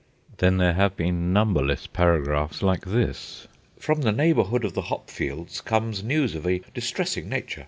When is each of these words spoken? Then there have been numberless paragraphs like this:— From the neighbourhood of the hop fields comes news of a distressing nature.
Then 0.39 0.57
there 0.57 0.73
have 0.73 0.97
been 0.97 1.31
numberless 1.31 1.85
paragraphs 1.85 2.63
like 2.63 2.85
this:— 2.85 3.47
From 3.77 4.01
the 4.01 4.11
neighbourhood 4.11 4.65
of 4.65 4.73
the 4.73 4.81
hop 4.89 5.11
fields 5.11 5.61
comes 5.61 6.03
news 6.03 6.33
of 6.33 6.47
a 6.47 6.61
distressing 6.73 7.29
nature. 7.29 7.59